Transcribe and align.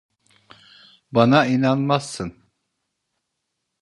Bana 1.11 1.45
inanmazsın. 1.45 2.43